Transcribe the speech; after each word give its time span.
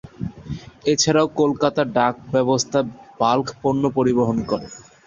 এছাড়াও 0.85 1.27
কলকাতা 1.39 1.81
ডক 1.95 2.15
ব্যবস্থা 2.33 2.79
বাল্ক 3.19 3.47
পণ্য 3.61 3.83
পরিবহন 3.97 4.37
করে। 4.49 4.67